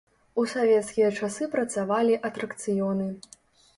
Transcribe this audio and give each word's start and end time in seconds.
У 0.43 0.45
савецкія 0.53 1.09
часы 1.21 1.49
працавалі 1.57 2.19
атракцыёны. 2.31 3.11